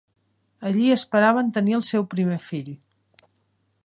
Allí 0.69 0.87
esperaven 0.93 1.51
tenir 1.59 1.75
al 1.79 1.85
seu 1.91 2.07
primer 2.17 2.39
fill. 2.49 2.73